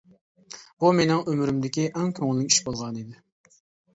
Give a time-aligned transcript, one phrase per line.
[0.83, 3.21] بۇ مېنىڭ ئۆمرۈمدىكى ئەڭ كۆڭۈللۈك ئىش بولغانىدى.